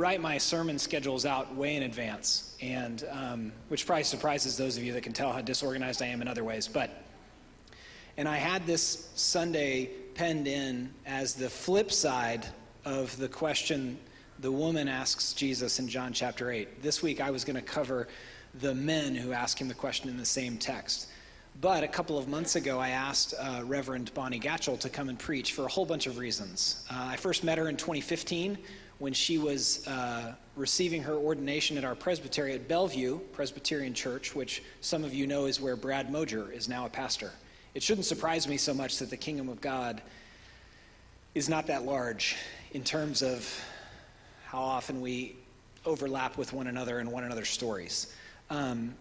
[0.00, 4.82] write my sermon schedules out way in advance, and um, which probably surprises those of
[4.82, 6.66] you that can tell how disorganized I am in other ways.
[6.66, 6.90] But
[8.16, 12.46] and I had this Sunday penned in as the flip side
[12.86, 13.98] of the question
[14.40, 16.82] the woman asks Jesus in John chapter 8.
[16.82, 18.08] This week I was going to cover
[18.54, 21.08] the men who ask him the question in the same text.
[21.60, 25.18] But a couple of months ago, I asked uh, Reverend Bonnie Gatchell to come and
[25.18, 26.86] preach for a whole bunch of reasons.
[26.90, 28.56] Uh, I first met her in 2015
[29.00, 34.62] when she was uh, receiving her ordination at our presbytery at Bellevue Presbyterian Church, which
[34.82, 37.32] some of you know is where Brad Mojer is now a pastor.
[37.74, 40.02] It shouldn't surprise me so much that the kingdom of God
[41.34, 42.36] is not that large
[42.72, 43.48] in terms of
[44.44, 45.34] how often we
[45.86, 48.14] overlap with one another and one another's stories.
[48.50, 48.94] Um,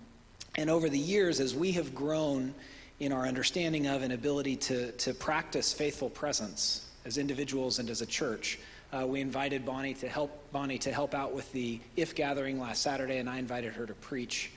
[0.56, 2.54] and over the years, as we have grown
[3.02, 8.02] in our understanding of and ability to, to practice faithful presence as individuals and as
[8.02, 8.60] a church,
[8.92, 12.82] uh, we invited Bonnie to help Bonnie to help out with the If gathering last
[12.82, 14.52] Saturday, and I invited her to preach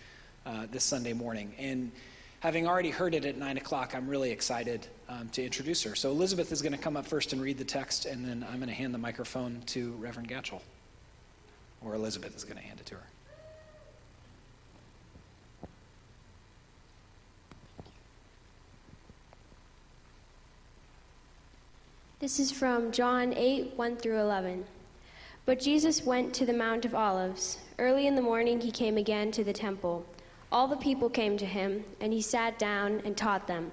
[0.47, 1.55] uh, this Sunday morning.
[1.59, 1.93] And
[2.41, 5.95] having already heard it at nine o'clock, I'm really excited um, to introduce her.
[5.95, 8.57] So Elizabeth is going to come up first and read the text, and then I'm
[8.57, 10.61] going to hand the microphone to Reverend Gatchell,
[11.85, 13.05] or Elizabeth is going to hand it to her.
[22.23, 24.65] This is from John 8 1 through 11.
[25.45, 27.59] But Jesus went to the Mount of Olives.
[27.80, 30.06] Early in the morning, he came again to the temple.
[30.52, 33.73] All the people came to him, and he sat down and taught them.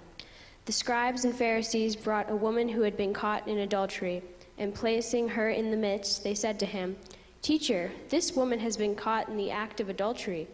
[0.66, 4.24] The scribes and Pharisees brought a woman who had been caught in adultery,
[4.58, 6.98] and placing her in the midst, they said to him,
[7.44, 10.48] Teacher, this woman has been caught in the act of adultery.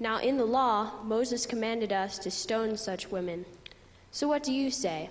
[0.00, 3.44] Now, in the law, Moses commanded us to stone such women.
[4.10, 5.10] So what do you say?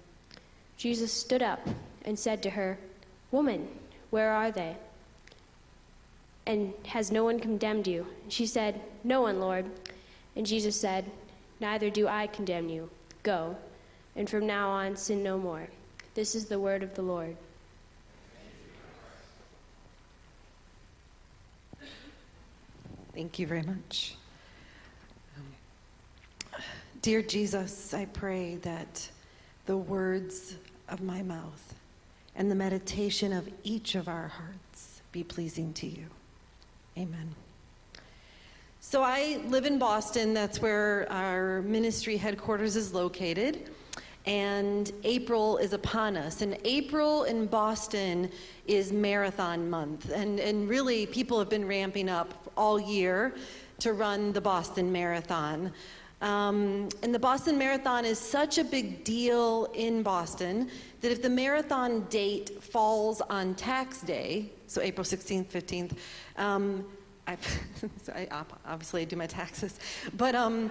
[0.81, 1.59] Jesus stood up
[2.05, 2.75] and said to her,
[3.29, 3.67] Woman,
[4.09, 4.75] where are they?
[6.47, 8.07] And has no one condemned you?
[8.29, 9.67] She said, No one, Lord.
[10.35, 11.05] And Jesus said,
[11.59, 12.89] Neither do I condemn you.
[13.21, 13.55] Go,
[14.15, 15.67] and from now on sin no more.
[16.15, 17.37] This is the word of the Lord.
[23.13, 24.15] Thank you very much.
[25.37, 26.63] Um,
[27.03, 29.07] dear Jesus, I pray that
[29.67, 30.55] the words
[30.91, 31.73] of my mouth
[32.35, 36.05] and the meditation of each of our hearts be pleasing to you.
[36.97, 37.35] Amen.
[38.79, 40.33] So I live in Boston.
[40.33, 43.69] That's where our ministry headquarters is located.
[44.25, 46.41] And April is upon us.
[46.41, 48.29] And April in Boston
[48.67, 50.11] is marathon month.
[50.11, 53.33] And, and really, people have been ramping up all year
[53.79, 55.71] to run the Boston Marathon.
[56.21, 60.69] Um, and the Boston Marathon is such a big deal in Boston
[61.01, 65.97] that if the marathon date falls on tax day, so April 16th, 15th,
[66.37, 66.85] um,
[67.27, 67.37] I,
[68.13, 69.79] I, obviously I do my taxes,
[70.15, 70.69] but um,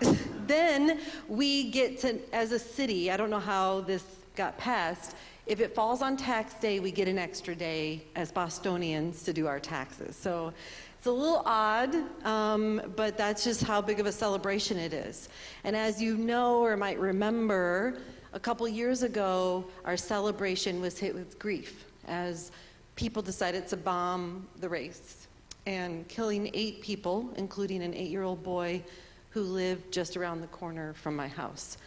[0.46, 4.04] then we get to, as a city, I don't know how this
[4.36, 9.24] got passed, if it falls on tax day, we get an extra day as Bostonians
[9.24, 10.14] to do our taxes.
[10.14, 10.52] So
[11.00, 11.94] it's a little odd,
[12.26, 15.30] um, but that's just how big of a celebration it is.
[15.64, 17.96] And as you know or might remember,
[18.34, 22.52] a couple years ago, our celebration was hit with grief as
[22.96, 25.26] people decided to bomb the race
[25.64, 28.82] and killing eight people, including an eight year old boy
[29.30, 31.78] who lived just around the corner from my house.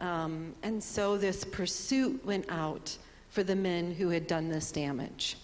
[0.00, 2.98] Um, and so this pursuit went out
[3.28, 5.36] for the men who had done this damage.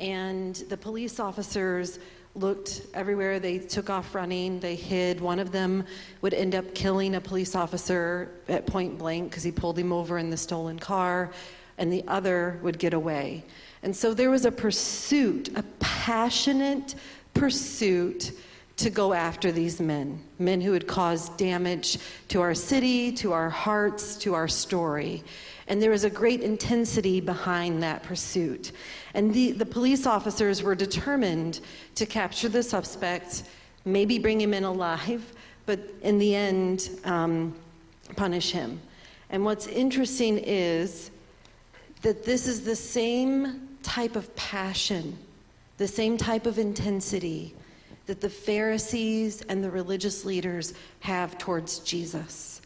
[0.00, 1.98] And the police officers
[2.38, 3.40] looked everywhere.
[3.40, 4.60] They took off running.
[4.60, 5.20] They hid.
[5.20, 5.84] One of them
[6.22, 10.18] would end up killing a police officer at point blank because he pulled him over
[10.18, 11.30] in the stolen car,
[11.78, 13.44] and the other would get away.
[13.82, 16.94] And so there was a pursuit, a passionate
[17.34, 18.32] pursuit
[18.78, 21.98] to go after these men, men who had caused damage
[22.28, 25.24] to our city, to our hearts, to our story.
[25.68, 28.72] And there was a great intensity behind that pursuit.
[29.14, 31.60] And the, the police officers were determined
[31.94, 33.44] to capture the suspect,
[33.84, 35.32] maybe bring him in alive,
[35.66, 37.54] but in the end, um,
[38.16, 38.80] punish him.
[39.30, 41.10] And what's interesting is
[42.02, 45.16] that this is the same type of passion
[45.78, 47.54] the same type of intensity
[48.06, 52.60] that the Pharisees and the religious leaders have towards Jesus.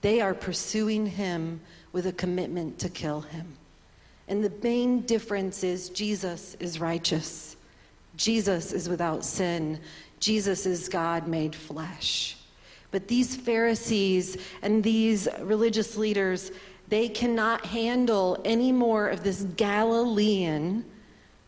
[0.00, 1.60] They are pursuing him
[1.96, 3.56] with a commitment to kill him.
[4.28, 7.56] And the main difference is Jesus is righteous.
[8.18, 9.80] Jesus is without sin.
[10.20, 12.36] Jesus is God made flesh.
[12.90, 16.52] But these Pharisees and these religious leaders,
[16.88, 20.84] they cannot handle any more of this Galilean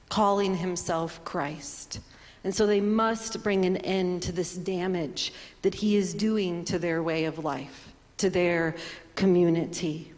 [0.08, 2.00] calling himself Christ.
[2.44, 6.78] And so they must bring an end to this damage that he is doing to
[6.78, 8.76] their way of life, to their
[9.14, 10.14] community.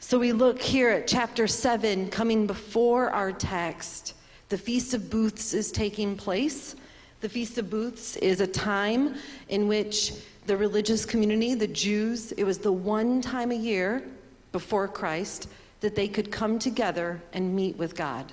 [0.00, 4.14] So we look here at chapter 7, coming before our text.
[4.50, 6.76] The Feast of Booths is taking place.
[7.20, 9.14] The Feast of Booths is a time
[9.48, 10.12] in which
[10.46, 14.02] the religious community, the Jews, it was the one time a year
[14.52, 15.48] before Christ
[15.80, 18.30] that they could come together and meet with God,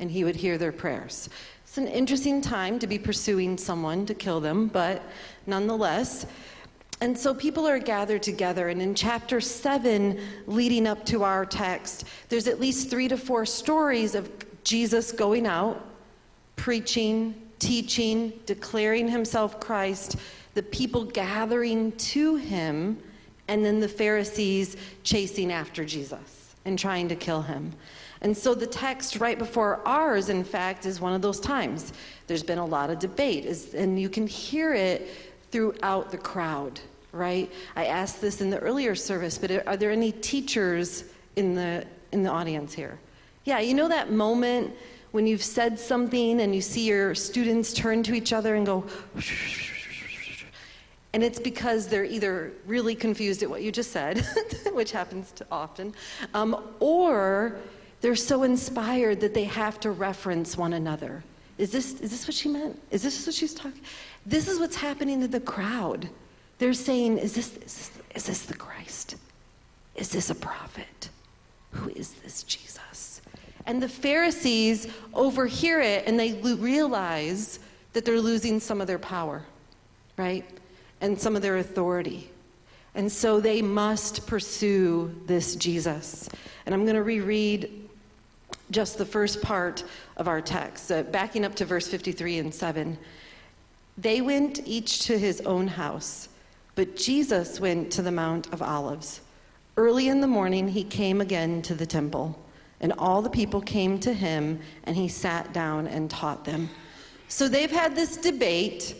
[0.00, 1.28] and He would hear their prayers.
[1.62, 5.02] It's an interesting time to be pursuing someone to kill them, but
[5.46, 6.26] nonetheless.
[7.02, 12.04] And so people are gathered together, and in chapter 7, leading up to our text,
[12.28, 14.30] there's at least three to four stories of
[14.62, 15.84] Jesus going out,
[16.54, 20.14] preaching, teaching, declaring himself Christ,
[20.54, 22.96] the people gathering to him,
[23.48, 27.72] and then the Pharisees chasing after Jesus and trying to kill him.
[28.20, 31.94] And so the text right before ours, in fact, is one of those times.
[32.28, 35.08] There's been a lot of debate, and you can hear it
[35.50, 36.80] throughout the crowd,
[37.12, 37.52] right?
[37.76, 41.04] I asked this in the earlier service, but are there any teachers
[41.36, 42.98] in the, in the audience here?
[43.44, 44.74] Yeah, you know that moment
[45.12, 48.84] when you've said something and you see your students turn to each other and go,
[51.12, 54.26] and it's because they're either really confused at what you just said,
[54.72, 55.94] which happens often,
[56.34, 57.56] um, or
[58.00, 61.22] they're so inspired that they have to reference one another.
[61.58, 62.80] Is this, is this what she meant?
[62.90, 63.82] Is this what she's talking?
[64.24, 66.08] This is what's happening to the crowd.
[66.62, 69.16] They're saying, is this, is this, is this the Christ?
[69.96, 71.08] Is this a prophet?
[71.72, 73.20] Who is this Jesus?
[73.66, 77.58] And the Pharisees overhear it and they realize
[77.94, 79.42] that they're losing some of their power,
[80.16, 80.44] right?
[81.00, 82.30] And some of their authority.
[82.94, 86.28] And so they must pursue this Jesus.
[86.64, 87.88] And I'm going to reread
[88.70, 89.82] just the first part
[90.16, 92.96] of our text, uh, backing up to verse 53 and 7.
[93.98, 96.28] They went each to his own house,
[96.74, 99.20] but Jesus went to the Mount of Olives.
[99.76, 102.38] Early in the morning, he came again to the temple.
[102.80, 106.68] And all the people came to him, and he sat down and taught them.
[107.28, 108.96] So they've had this debate,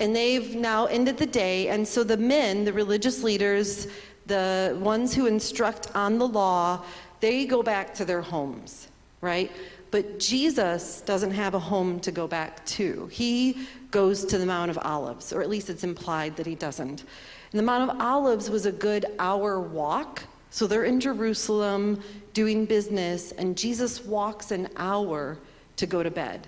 [0.00, 1.68] and they've now ended the day.
[1.68, 3.86] And so the men, the religious leaders,
[4.26, 6.84] the ones who instruct on the law,
[7.20, 8.88] they go back to their homes,
[9.20, 9.52] right?
[9.92, 13.06] But Jesus doesn't have a home to go back to.
[13.12, 17.04] He goes to the Mount of Olives, or at least it's implied that he doesn't.
[17.52, 22.02] And the Mount of Olives was a good hour walk so they're in Jerusalem
[22.34, 25.38] doing business, and Jesus walks an hour
[25.76, 26.46] to go to bed.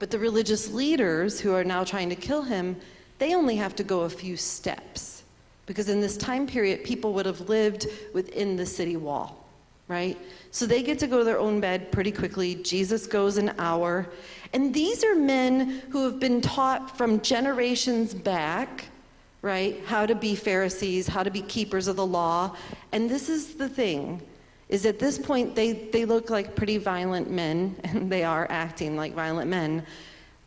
[0.00, 2.74] But the religious leaders who are now trying to kill him,
[3.20, 5.22] they only have to go a few steps.
[5.66, 9.43] Because in this time period, people would have lived within the city wall,
[9.88, 10.18] right?
[10.50, 12.54] So they get to go to their own bed pretty quickly.
[12.56, 14.06] Jesus goes an hour.
[14.52, 18.86] And these are men who have been taught from generations back
[19.44, 19.84] right?
[19.84, 22.56] How to be Pharisees, how to be keepers of the law.
[22.92, 24.22] And this is the thing
[24.70, 28.96] is at this point they, they look like pretty violent men and they are acting
[28.96, 29.84] like violent men.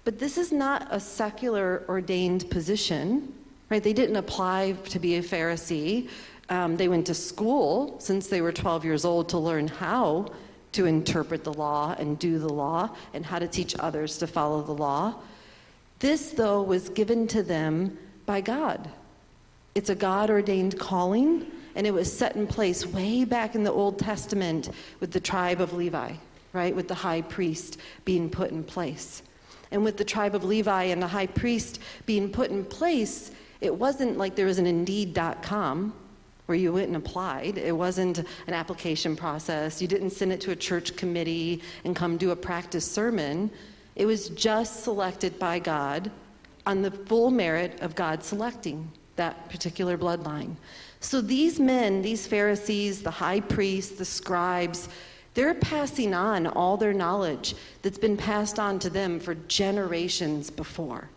[0.03, 3.31] But this is not a secular ordained position,
[3.69, 3.83] right?
[3.83, 6.09] They didn't apply to be a Pharisee.
[6.49, 10.27] Um, they went to school since they were 12 years old to learn how
[10.73, 14.61] to interpret the law and do the law and how to teach others to follow
[14.61, 15.15] the law.
[15.99, 18.89] This, though, was given to them by God.
[19.75, 23.71] It's a God ordained calling, and it was set in place way back in the
[23.71, 26.13] Old Testament with the tribe of Levi,
[26.53, 26.75] right?
[26.75, 29.23] With the high priest being put in place.
[29.71, 33.73] And with the tribe of Levi and the high priest being put in place, it
[33.75, 35.93] wasn't like there was an Indeed.com
[36.47, 37.57] where you went and applied.
[37.57, 39.81] It wasn't an application process.
[39.81, 43.51] You didn't send it to a church committee and come do a practice sermon.
[43.95, 46.09] It was just selected by God
[46.65, 50.55] on the full merit of God selecting that particular bloodline.
[50.99, 54.89] So these men, these Pharisees, the high priests, the scribes,
[55.33, 61.09] they're passing on all their knowledge that's been passed on to them for generations before,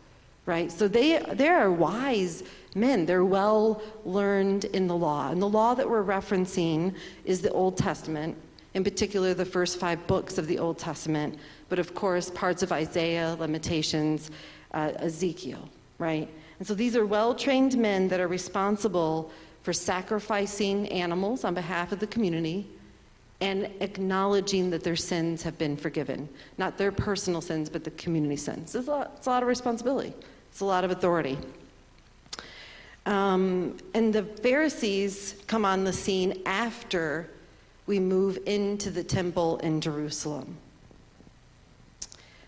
[0.46, 0.70] right?
[0.70, 2.42] So they, they are wise
[2.74, 3.06] men.
[3.06, 5.30] They're well learned in the law.
[5.30, 6.94] And the law that we're referencing
[7.24, 8.36] is the Old Testament.
[8.74, 12.70] in particular, the first five books of the Old Testament, but of course, parts of
[12.70, 14.30] Isaiah, Lamentations,
[14.72, 15.68] uh, Ezekiel,
[15.98, 16.28] right?
[16.58, 19.32] And so these are well trained men that are responsible
[19.62, 22.68] for sacrificing animals on behalf of the community
[23.40, 26.28] and acknowledging that their sins have been forgiven.
[26.58, 28.74] Not their personal sins, but the community sins.
[28.74, 30.12] It's a lot, it's a lot of responsibility,
[30.50, 31.38] it's a lot of authority.
[33.06, 37.30] Um, and the Pharisees come on the scene after
[37.86, 40.56] we move into the temple in Jerusalem.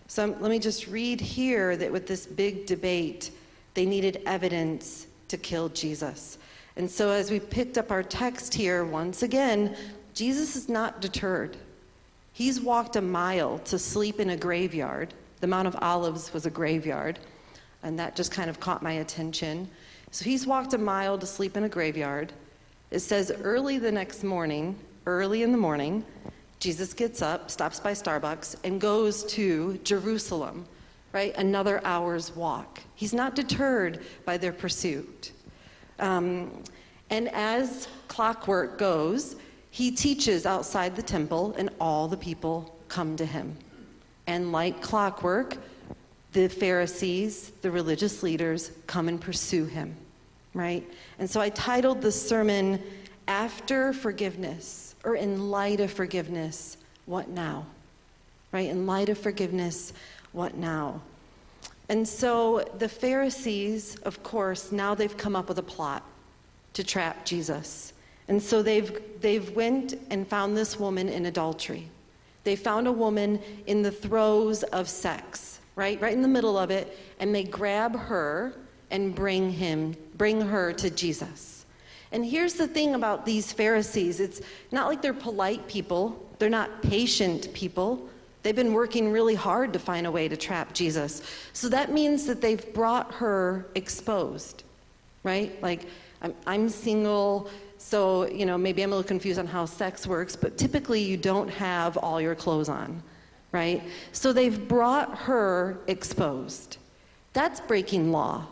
[0.07, 3.31] So let me just read here that with this big debate,
[3.73, 6.37] they needed evidence to kill Jesus.
[6.75, 9.75] And so as we picked up our text here, once again,
[10.13, 11.57] Jesus is not deterred.
[12.33, 15.13] He's walked a mile to sleep in a graveyard.
[15.39, 17.19] The Mount of Olives was a graveyard,
[17.83, 19.69] and that just kind of caught my attention.
[20.11, 22.31] So he's walked a mile to sleep in a graveyard.
[22.91, 26.05] It says early the next morning, early in the morning,
[26.59, 30.65] Jesus gets up, stops by Starbucks, and goes to Jerusalem,
[31.11, 31.35] right?
[31.35, 32.79] Another hour's walk.
[32.95, 35.31] He's not deterred by their pursuit.
[35.99, 36.63] Um,
[37.09, 39.35] and as clockwork goes,
[39.73, 43.57] he teaches outside the temple, and all the people come to him.
[44.27, 45.57] And like clockwork,
[46.31, 49.95] the Pharisees, the religious leaders, come and pursue him,
[50.53, 50.87] right?
[51.17, 52.83] And so I titled the sermon,
[53.27, 56.77] After Forgiveness, or In Light of Forgiveness,
[57.07, 57.65] What Now?
[58.51, 58.69] Right?
[58.69, 59.93] In light of forgiveness,
[60.33, 61.01] what now?
[61.89, 66.03] And so the Pharisees, of course, now they've come up with a plot
[66.73, 67.92] to trap Jesus.
[68.27, 71.89] And so they've, they've went and found this woman in adultery.
[72.43, 75.99] They found a woman in the throes of sex, right?
[76.01, 78.53] Right in the middle of it, and they grab her
[78.91, 81.65] and bring him, bring her to Jesus.
[82.11, 84.19] And here's the thing about these Pharisees.
[84.19, 86.23] It's not like they're polite people.
[86.37, 88.07] They're not patient people.
[88.43, 91.23] They've been working really hard to find a way to trap Jesus.
[91.53, 94.63] So that means that they've brought her exposed,
[95.23, 95.59] right?
[95.63, 95.87] Like,
[96.21, 97.49] I'm, I'm single,
[97.83, 101.17] so, you know, maybe I'm a little confused on how sex works, but typically you
[101.17, 103.03] don't have all your clothes on,
[103.51, 103.83] right?
[104.13, 106.77] So they've brought her exposed.
[107.33, 108.47] That's breaking law.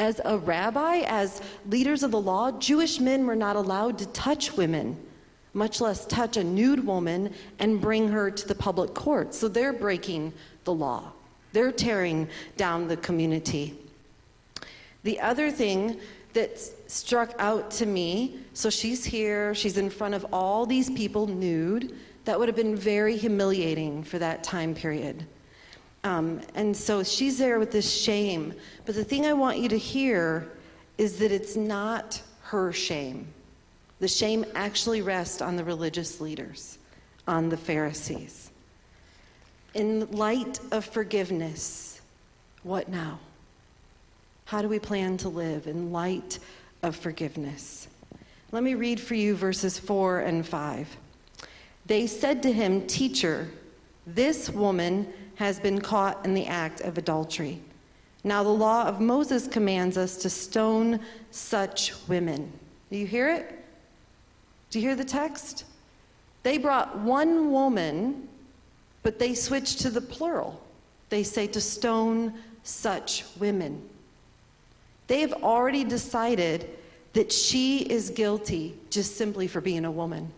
[0.00, 4.56] As a rabbi, as leaders of the law, Jewish men were not allowed to touch
[4.56, 4.96] women,
[5.54, 9.32] much less touch a nude woman and bring her to the public court.
[9.32, 10.32] So they're breaking
[10.64, 11.12] the law.
[11.52, 13.78] They're tearing down the community.
[15.04, 16.00] The other thing
[16.32, 16.58] that
[16.92, 18.36] struck out to me.
[18.52, 21.96] So she's here, she's in front of all these people nude.
[22.24, 25.24] That would have been very humiliating for that time period.
[26.04, 28.54] Um, and so she's there with this shame.
[28.84, 30.52] But the thing I want you to hear
[30.98, 33.26] is that it's not her shame.
[34.00, 36.78] The shame actually rests on the religious leaders,
[37.26, 38.50] on the Pharisees.
[39.74, 42.02] In light of forgiveness,
[42.62, 43.18] what now?
[44.44, 46.38] How do we plan to live in light
[46.82, 47.88] of forgiveness?
[48.50, 50.96] Let me read for you verses 4 and 5.
[51.86, 53.48] They said to him, Teacher,
[54.06, 57.60] this woman has been caught in the act of adultery.
[58.24, 62.52] Now, the law of Moses commands us to stone such women.
[62.90, 63.64] Do you hear it?
[64.70, 65.64] Do you hear the text?
[66.42, 68.28] They brought one woman,
[69.02, 70.60] but they switched to the plural.
[71.08, 73.88] They say to stone such women.
[75.06, 76.68] They have already decided
[77.12, 80.32] that she is guilty just simply for being a woman.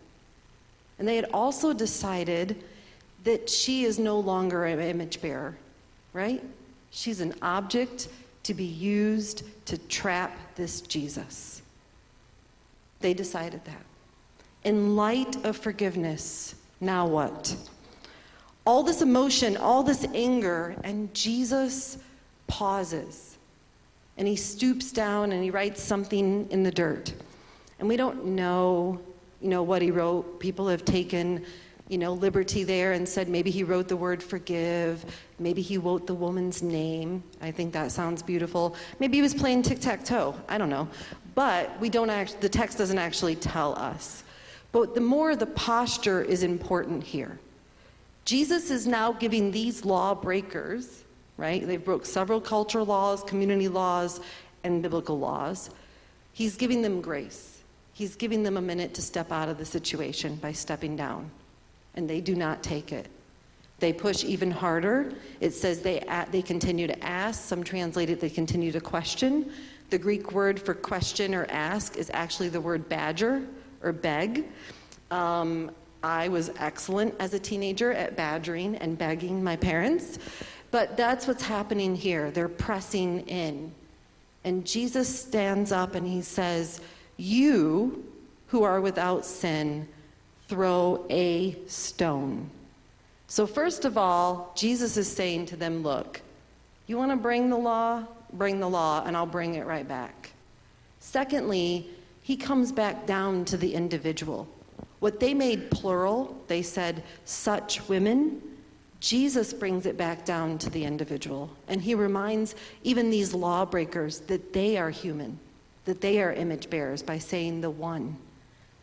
[0.98, 2.62] And they had also decided
[3.24, 5.56] that she is no longer an image bearer,
[6.12, 6.42] right?
[6.90, 8.08] She's an object
[8.44, 11.62] to be used to trap this Jesus.
[13.00, 13.82] They decided that.
[14.64, 17.54] In light of forgiveness, now what?
[18.66, 21.98] All this emotion, all this anger, and Jesus
[22.46, 23.33] pauses
[24.16, 27.12] and he stoops down and he writes something in the dirt.
[27.78, 29.00] And we don't know,
[29.40, 30.38] you know, what he wrote.
[30.38, 31.44] People have taken,
[31.88, 35.04] you know, liberty there and said maybe he wrote the word forgive,
[35.38, 37.22] maybe he wrote the woman's name.
[37.42, 38.76] I think that sounds beautiful.
[39.00, 40.34] Maybe he was playing tic-tac-toe.
[40.48, 40.88] I don't know.
[41.34, 44.22] But we don't act, the text doesn't actually tell us.
[44.70, 47.38] But the more the posture is important here.
[48.24, 51.03] Jesus is now giving these lawbreakers
[51.36, 51.66] right?
[51.66, 54.20] They broke several cultural laws, community laws,
[54.62, 55.70] and biblical laws.
[56.32, 57.62] He's giving them grace.
[57.92, 61.30] He's giving them a minute to step out of the situation by stepping down.
[61.94, 63.08] And they do not take it.
[63.78, 65.12] They push even harder.
[65.40, 67.44] It says they, they continue to ask.
[67.44, 69.52] Some translate it, they continue to question.
[69.90, 73.42] The Greek word for question or ask is actually the word badger
[73.82, 74.44] or beg.
[75.10, 75.70] Um,
[76.02, 80.18] I was excellent as a teenager at badgering and begging my parents,
[80.74, 82.32] but that's what's happening here.
[82.32, 83.72] They're pressing in.
[84.42, 86.80] And Jesus stands up and he says,
[87.16, 88.04] You
[88.48, 89.86] who are without sin,
[90.48, 92.50] throw a stone.
[93.28, 96.20] So, first of all, Jesus is saying to them, Look,
[96.88, 98.02] you want to bring the law?
[98.32, 100.32] Bring the law, and I'll bring it right back.
[100.98, 101.88] Secondly,
[102.22, 104.48] he comes back down to the individual.
[104.98, 108.42] What they made plural, they said, such women.
[109.04, 111.50] Jesus brings it back down to the individual.
[111.68, 115.38] And he reminds even these lawbreakers that they are human,
[115.84, 118.16] that they are image bearers by saying, the one,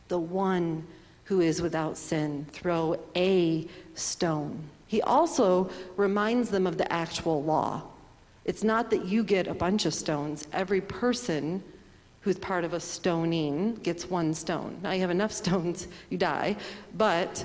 [0.09, 0.85] the one
[1.23, 4.61] who is without sin, throw a stone.
[4.85, 7.81] He also reminds them of the actual law.
[8.45, 11.63] It's not that you get a bunch of stones, every person
[12.19, 14.77] who's part of a stoning gets one stone.
[14.83, 16.57] Now you have enough stones, you die,
[16.95, 17.43] but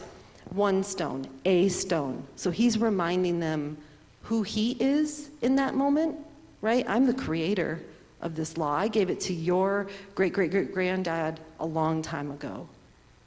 [0.51, 2.25] one stone, a stone.
[2.37, 3.77] So he's reminding them
[4.23, 6.17] who he is in that moment,
[6.61, 6.85] right?
[6.89, 7.81] I'm the creator
[8.21, 8.75] of this law.
[8.75, 12.69] I gave it to your great great great granddad a long time ago,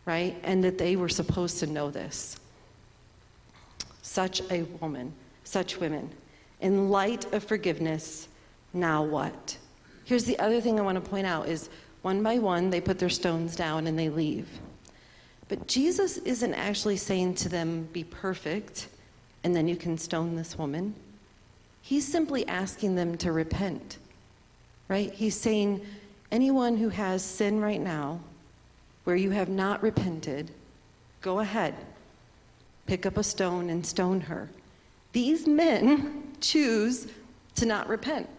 [0.06, 0.36] right?
[0.44, 2.38] And that they were supposed to know this.
[4.02, 6.10] Such a woman, such women.
[6.62, 8.28] In light of forgiveness,
[8.74, 9.58] now what?
[10.04, 11.70] Here's the other thing I want to point out is
[12.02, 14.50] one by one they put their stones down and they leave.
[15.50, 18.88] But Jesus isn't actually saying to them, be perfect,
[19.44, 20.96] and then you can stone this woman.
[21.82, 23.98] He's simply asking them to repent,
[24.88, 25.12] right?
[25.12, 25.86] He's saying,
[26.32, 28.22] anyone who has sin right now,
[29.04, 30.52] where you have not repented,
[31.20, 31.76] go ahead,
[32.86, 34.50] pick up a stone and stone her.
[35.12, 37.08] These men choose
[37.56, 38.30] to not repent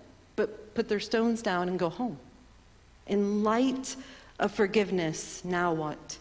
[0.40, 2.19] but put their stones down and go home.
[3.07, 3.95] In light
[4.38, 6.17] of forgiveness, now what?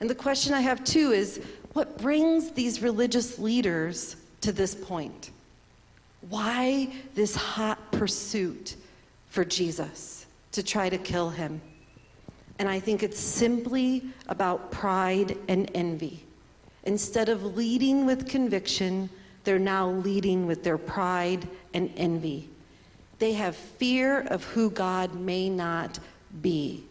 [0.00, 1.40] And the question I have too is
[1.72, 5.30] what brings these religious leaders to this point?
[6.28, 8.76] Why this hot pursuit
[9.28, 11.60] for Jesus to try to kill him?
[12.58, 16.24] And I think it's simply about pride and envy.
[16.84, 19.10] Instead of leading with conviction,
[19.44, 22.48] they're now leading with their pride and envy.
[23.18, 25.98] They have fear of who God may not
[26.40, 26.84] be,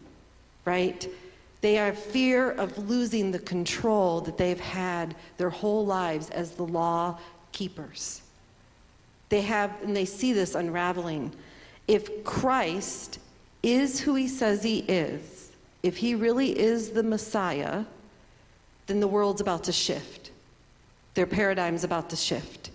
[0.65, 1.07] right?
[1.65, 6.63] They have fear of losing the control that they've had their whole lives as the
[6.63, 7.17] law
[7.53, 8.21] keepers.
[9.29, 11.33] They have, and they see this unraveling.
[11.87, 13.17] If Christ
[13.63, 17.85] is who he says he is, if he really is the Messiah,
[18.85, 20.29] then the world's about to shift.
[21.15, 22.69] Their paradigm's about to shift.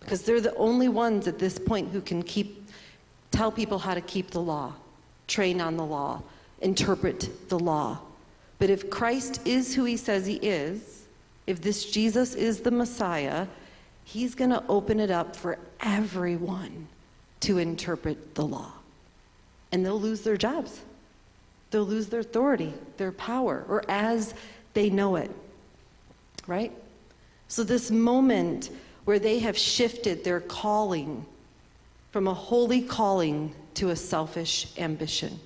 [0.00, 2.68] Because they're the only ones at this point who can keep
[3.30, 4.74] tell people how to keep the law,
[5.28, 6.20] train on the law,
[6.60, 8.00] interpret the law.
[8.58, 11.04] But if Christ is who he says he is,
[11.46, 13.46] if this Jesus is the Messiah,
[14.04, 16.88] he's going to open it up for everyone
[17.40, 18.72] to interpret the law.
[19.72, 20.80] And they'll lose their jobs.
[21.70, 24.34] They'll lose their authority, their power, or as
[24.72, 25.30] they know it.
[26.46, 26.72] Right?
[27.48, 28.70] So, this moment
[29.04, 31.26] where they have shifted their calling
[32.12, 35.38] from a holy calling to a selfish ambition.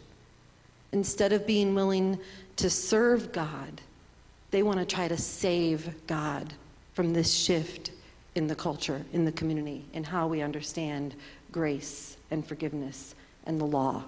[0.92, 2.18] Instead of being willing
[2.56, 3.80] to serve God,
[4.50, 6.54] they want to try to save God
[6.94, 7.90] from this shift
[8.34, 11.14] in the culture, in the community, in how we understand
[11.52, 13.14] grace and forgiveness
[13.46, 14.02] and the law.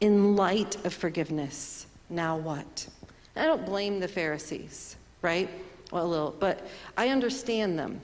[0.00, 2.86] In light of forgiveness, now what?
[3.36, 5.48] I don't blame the Pharisees, right?
[5.90, 8.00] Well, a little, but I understand them.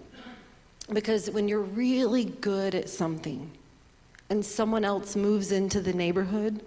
[0.92, 3.50] Because when you're really good at something
[4.30, 6.62] and someone else moves into the neighborhood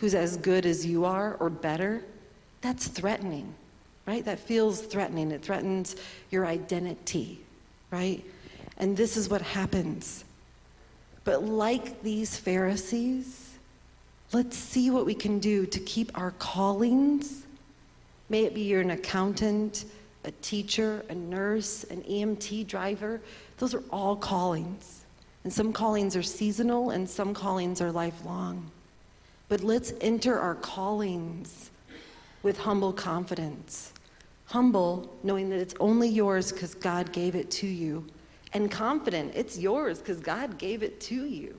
[0.00, 2.02] who's as good as you are or better,
[2.62, 3.54] that's threatening,
[4.06, 4.24] right?
[4.24, 5.30] That feels threatening.
[5.30, 5.94] It threatens
[6.30, 7.38] your identity,
[7.90, 8.24] right?
[8.78, 10.24] And this is what happens.
[11.24, 13.50] But like these Pharisees,
[14.32, 17.44] let's see what we can do to keep our callings.
[18.30, 19.84] May it be you're an accountant,
[20.24, 23.20] a teacher, a nurse, an EMT driver.
[23.58, 25.04] Those are all callings.
[25.44, 28.70] And some callings are seasonal and some callings are lifelong.
[29.50, 31.72] But let's enter our callings
[32.44, 33.92] with humble confidence.
[34.46, 38.06] Humble, knowing that it's only yours because God gave it to you.
[38.52, 41.56] And confident, it's yours because God gave it to you.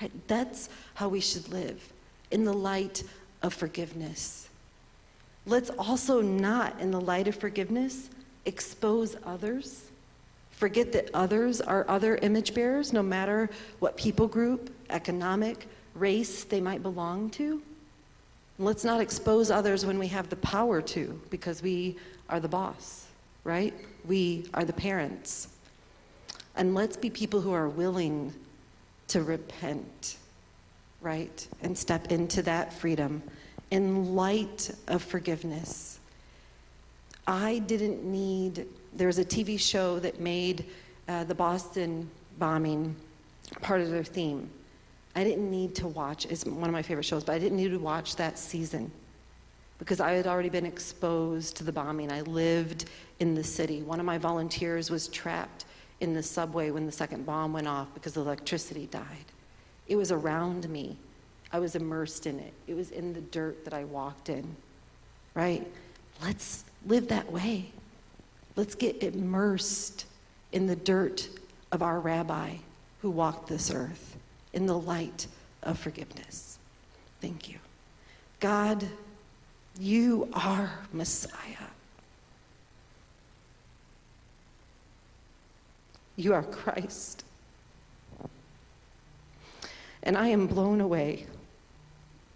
[0.00, 0.10] Right?
[0.26, 1.92] That's how we should live
[2.30, 3.04] in the light
[3.42, 4.48] of forgiveness.
[5.44, 8.08] Let's also not, in the light of forgiveness,
[8.46, 9.84] expose others.
[10.52, 16.60] Forget that others are other image bearers, no matter what people group, economic, race they
[16.60, 17.62] might belong to.
[18.58, 21.96] Let's not expose others when we have the power to, because we
[22.28, 23.06] are the boss,
[23.44, 23.72] right?
[24.04, 25.48] We are the parents.
[26.56, 28.32] And let's be people who are willing
[29.08, 30.16] to repent,
[31.00, 31.46] right?
[31.62, 33.22] And step into that freedom
[33.70, 36.00] in light of forgiveness.
[37.26, 40.64] I didn't need, there was a TV show that made
[41.06, 42.96] uh, the Boston bombing
[43.60, 44.50] part of their theme.
[45.18, 47.72] I didn't need to watch, it's one of my favorite shows, but I didn't need
[47.72, 48.88] to watch that season
[49.80, 52.12] because I had already been exposed to the bombing.
[52.12, 52.84] I lived
[53.18, 53.82] in the city.
[53.82, 55.64] One of my volunteers was trapped
[55.98, 59.24] in the subway when the second bomb went off because the electricity died.
[59.88, 60.96] It was around me.
[61.52, 62.52] I was immersed in it.
[62.68, 64.54] It was in the dirt that I walked in,
[65.34, 65.66] right?
[66.22, 67.72] Let's live that way.
[68.54, 70.06] Let's get immersed
[70.52, 71.28] in the dirt
[71.72, 72.54] of our rabbi
[73.02, 74.17] who walked this earth
[74.52, 75.26] in the light
[75.62, 76.58] of forgiveness.
[77.20, 77.58] Thank you.
[78.40, 78.86] God,
[79.78, 81.68] you are Messiah.
[86.16, 87.24] You are Christ.
[90.02, 91.26] And I am blown away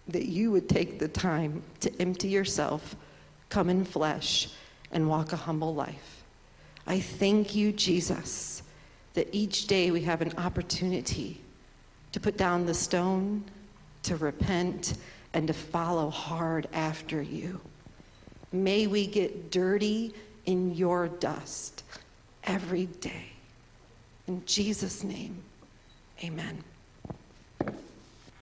[0.07, 2.95] that you would take the time to empty yourself,
[3.49, 4.49] come in flesh,
[4.91, 6.23] and walk a humble life.
[6.85, 8.63] I thank you, Jesus,
[9.13, 11.41] that each day we have an opportunity
[12.13, 13.43] to put down the stone,
[14.03, 14.95] to repent,
[15.33, 17.59] and to follow hard after you.
[18.51, 20.13] May we get dirty
[20.45, 21.83] in your dust
[22.43, 23.25] every day.
[24.27, 25.43] In Jesus' name,
[26.23, 26.63] amen.